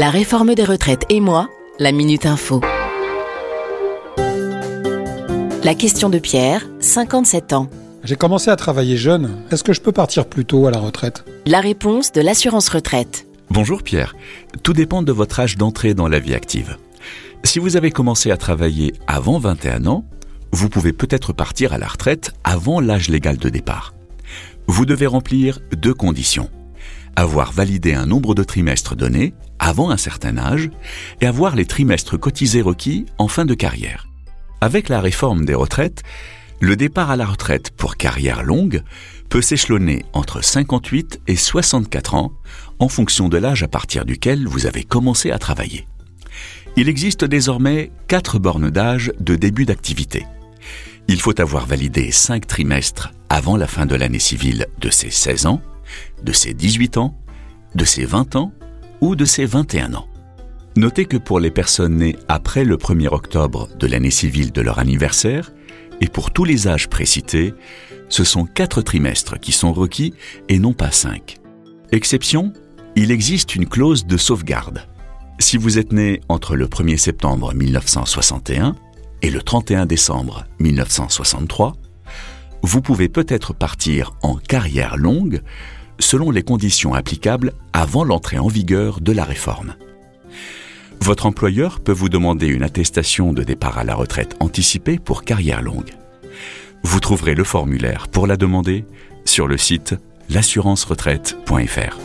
La 0.00 0.08
réforme 0.08 0.54
des 0.54 0.64
retraites 0.64 1.04
et 1.10 1.20
moi, 1.20 1.50
la 1.78 1.92
Minute 1.92 2.24
Info. 2.24 2.62
La 5.62 5.74
question 5.74 6.08
de 6.08 6.18
Pierre, 6.18 6.66
57 6.80 7.52
ans. 7.52 7.68
J'ai 8.02 8.16
commencé 8.16 8.48
à 8.48 8.56
travailler 8.56 8.96
jeune. 8.96 9.36
Est-ce 9.50 9.62
que 9.62 9.74
je 9.74 9.82
peux 9.82 9.92
partir 9.92 10.24
plus 10.24 10.46
tôt 10.46 10.66
à 10.66 10.70
la 10.70 10.78
retraite? 10.78 11.26
La 11.44 11.60
réponse 11.60 12.12
de 12.12 12.22
l'assurance 12.22 12.70
retraite. 12.70 13.26
Bonjour 13.50 13.82
Pierre. 13.82 14.16
Tout 14.62 14.72
dépend 14.72 15.02
de 15.02 15.12
votre 15.12 15.38
âge 15.38 15.58
d'entrée 15.58 15.92
dans 15.92 16.08
la 16.08 16.18
vie 16.18 16.32
active. 16.32 16.78
Si 17.44 17.58
vous 17.58 17.76
avez 17.76 17.90
commencé 17.90 18.30
à 18.30 18.38
travailler 18.38 18.94
avant 19.06 19.38
21 19.38 19.84
ans, 19.84 20.06
vous 20.50 20.70
pouvez 20.70 20.94
peut-être 20.94 21.34
partir 21.34 21.74
à 21.74 21.78
la 21.78 21.88
retraite 21.88 22.32
avant 22.42 22.80
l'âge 22.80 23.10
légal 23.10 23.36
de 23.36 23.50
départ. 23.50 23.92
Vous 24.66 24.86
devez 24.86 25.06
remplir 25.06 25.58
deux 25.76 25.92
conditions 25.92 26.48
avoir 27.16 27.52
validé 27.52 27.94
un 27.94 28.06
nombre 28.06 28.34
de 28.34 28.44
trimestres 28.44 28.96
donné 28.96 29.34
avant 29.58 29.90
un 29.90 29.96
certain 29.96 30.38
âge 30.38 30.70
et 31.20 31.26
avoir 31.26 31.54
les 31.56 31.66
trimestres 31.66 32.18
cotisés 32.18 32.62
requis 32.62 33.06
en 33.18 33.28
fin 33.28 33.44
de 33.44 33.54
carrière. 33.54 34.06
Avec 34.60 34.88
la 34.88 35.00
réforme 35.00 35.44
des 35.44 35.54
retraites, 35.54 36.02
le 36.60 36.76
départ 36.76 37.10
à 37.10 37.16
la 37.16 37.26
retraite 37.26 37.70
pour 37.70 37.96
carrière 37.96 38.42
longue 38.42 38.82
peut 39.30 39.40
s'échelonner 39.40 40.04
entre 40.12 40.44
58 40.44 41.22
et 41.26 41.36
64 41.36 42.14
ans 42.14 42.32
en 42.78 42.88
fonction 42.88 43.28
de 43.28 43.38
l'âge 43.38 43.62
à 43.62 43.68
partir 43.68 44.04
duquel 44.04 44.46
vous 44.46 44.66
avez 44.66 44.84
commencé 44.84 45.30
à 45.30 45.38
travailler. 45.38 45.86
Il 46.76 46.88
existe 46.88 47.24
désormais 47.24 47.90
quatre 48.08 48.38
bornes 48.38 48.70
d'âge 48.70 49.12
de 49.18 49.36
début 49.36 49.64
d'activité. 49.64 50.26
Il 51.08 51.20
faut 51.20 51.40
avoir 51.40 51.66
validé 51.66 52.12
5 52.12 52.46
trimestres 52.46 53.10
avant 53.28 53.56
la 53.56 53.66
fin 53.66 53.86
de 53.86 53.96
l'année 53.96 54.18
civile 54.18 54.66
de 54.80 54.90
ses 54.90 55.10
16 55.10 55.46
ans, 55.46 55.62
de 56.22 56.32
ses 56.32 56.54
18 56.54 56.96
ans, 56.96 57.16
de 57.74 57.84
ses 57.84 58.04
20 58.04 58.36
ans 58.36 58.52
ou 59.00 59.16
de 59.16 59.24
ses 59.24 59.44
21 59.44 59.94
ans. 59.94 60.06
Notez 60.76 61.04
que 61.04 61.16
pour 61.16 61.40
les 61.40 61.50
personnes 61.50 61.96
nées 61.96 62.16
après 62.28 62.64
le 62.64 62.76
1er 62.76 63.08
octobre 63.08 63.68
de 63.78 63.86
l'année 63.86 64.10
civile 64.10 64.52
de 64.52 64.60
leur 64.60 64.78
anniversaire, 64.78 65.52
et 66.00 66.08
pour 66.08 66.30
tous 66.30 66.44
les 66.44 66.68
âges 66.68 66.88
précités, 66.88 67.54
ce 68.08 68.24
sont 68.24 68.46
4 68.46 68.82
trimestres 68.82 69.38
qui 69.38 69.52
sont 69.52 69.72
requis 69.72 70.14
et 70.48 70.58
non 70.58 70.72
pas 70.72 70.90
5. 70.90 71.36
Exception, 71.92 72.52
il 72.96 73.10
existe 73.10 73.54
une 73.54 73.66
clause 73.66 74.06
de 74.06 74.16
sauvegarde. 74.16 74.86
Si 75.38 75.56
vous 75.56 75.78
êtes 75.78 75.92
né 75.92 76.20
entre 76.28 76.56
le 76.56 76.66
1er 76.66 76.96
septembre 76.96 77.54
1961 77.54 78.76
et 79.22 79.30
le 79.30 79.42
31 79.42 79.86
décembre 79.86 80.44
1963, 80.60 81.76
vous 82.62 82.80
pouvez 82.80 83.08
peut-être 83.08 83.54
partir 83.54 84.12
en 84.22 84.36
carrière 84.36 84.96
longue 84.96 85.42
selon 86.00 86.30
les 86.30 86.42
conditions 86.42 86.94
applicables 86.94 87.52
avant 87.72 88.04
l'entrée 88.04 88.38
en 88.38 88.48
vigueur 88.48 89.00
de 89.00 89.12
la 89.12 89.24
réforme. 89.24 89.74
Votre 91.00 91.26
employeur 91.26 91.80
peut 91.80 91.92
vous 91.92 92.08
demander 92.08 92.46
une 92.46 92.62
attestation 92.62 93.32
de 93.32 93.42
départ 93.42 93.78
à 93.78 93.84
la 93.84 93.94
retraite 93.94 94.36
anticipée 94.40 94.98
pour 94.98 95.24
carrière 95.24 95.62
longue. 95.62 95.94
Vous 96.82 97.00
trouverez 97.00 97.34
le 97.34 97.44
formulaire 97.44 98.08
pour 98.08 98.26
la 98.26 98.36
demander 98.36 98.84
sur 99.24 99.46
le 99.46 99.56
site 99.56 99.94
l'assurance-retraite.fr. 100.28 101.98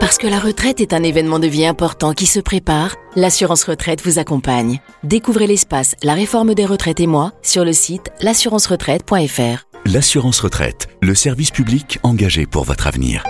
Parce 0.00 0.16
que 0.16 0.26
la 0.26 0.38
retraite 0.38 0.80
est 0.80 0.94
un 0.94 1.02
événement 1.02 1.38
de 1.38 1.46
vie 1.46 1.66
important 1.66 2.14
qui 2.14 2.24
se 2.24 2.40
prépare, 2.40 2.96
l'assurance 3.14 3.64
retraite 3.64 4.02
vous 4.02 4.18
accompagne. 4.18 4.80
Découvrez 5.04 5.46
l'espace 5.46 5.94
La 6.02 6.14
réforme 6.14 6.54
des 6.54 6.64
retraites 6.64 7.00
et 7.00 7.06
moi 7.06 7.32
sur 7.42 7.64
le 7.64 7.74
site 7.74 8.10
l'assurance-retraite.fr. 8.22 9.67
L'assurance 9.90 10.40
retraite, 10.40 10.86
le 11.00 11.14
service 11.14 11.50
public 11.50 11.98
engagé 12.02 12.44
pour 12.44 12.64
votre 12.64 12.86
avenir. 12.86 13.24